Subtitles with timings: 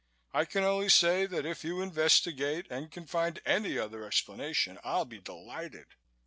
[0.33, 5.05] I can only say that if you investigate and can find any other explanation I'll
[5.05, 5.89] be delighted."